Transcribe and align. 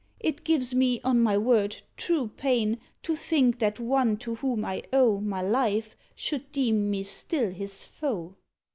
It 0.19 0.43
gives 0.43 0.73
me, 0.73 0.99
on 1.03 1.19
my 1.21 1.37
word, 1.37 1.79
true 1.95 2.29
pain 2.29 2.79
To 3.03 3.15
think 3.15 3.59
that 3.59 3.79
one 3.79 4.17
to 4.17 4.33
whom 4.33 4.65
I 4.65 4.81
owe 4.91 5.19
My 5.19 5.43
life 5.43 5.95
should 6.15 6.51
deem 6.51 6.89
me 6.89 7.03
still 7.03 7.51
his 7.51 7.85
foe!" 7.85 8.35